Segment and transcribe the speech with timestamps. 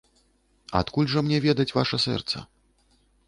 [0.79, 2.37] Адкуль жа мне ведаць ваша сэрца?